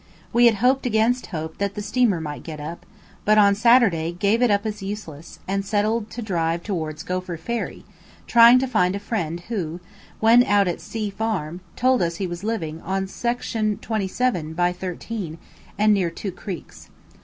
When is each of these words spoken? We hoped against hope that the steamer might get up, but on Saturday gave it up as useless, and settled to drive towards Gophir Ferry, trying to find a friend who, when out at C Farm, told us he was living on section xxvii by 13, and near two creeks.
We 0.33 0.49
hoped 0.49 0.87
against 0.87 1.27
hope 1.27 1.59
that 1.59 1.75
the 1.75 1.81
steamer 1.83 2.19
might 2.19 2.41
get 2.41 2.59
up, 2.59 2.87
but 3.23 3.37
on 3.37 3.53
Saturday 3.53 4.11
gave 4.11 4.41
it 4.41 4.49
up 4.49 4.65
as 4.65 4.81
useless, 4.81 5.37
and 5.47 5.63
settled 5.63 6.09
to 6.09 6.23
drive 6.23 6.63
towards 6.63 7.03
Gophir 7.03 7.37
Ferry, 7.37 7.85
trying 8.25 8.57
to 8.57 8.65
find 8.67 8.95
a 8.95 8.99
friend 8.99 9.41
who, 9.41 9.79
when 10.19 10.41
out 10.45 10.67
at 10.67 10.81
C 10.81 11.11
Farm, 11.11 11.61
told 11.75 12.01
us 12.01 12.15
he 12.15 12.25
was 12.25 12.43
living 12.43 12.81
on 12.81 13.05
section 13.07 13.77
xxvii 13.79 14.53
by 14.55 14.73
13, 14.73 15.37
and 15.77 15.93
near 15.93 16.09
two 16.09 16.31
creeks. 16.31 16.89